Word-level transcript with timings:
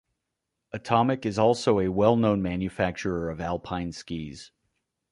Atomic 0.71 1.27
is 1.27 1.37
also 1.37 1.77
a 1.77 1.89
well-known 1.91 2.41
manufacturer 2.41 3.29
of 3.29 3.39
alpine 3.39 3.91
skis. 3.91 4.49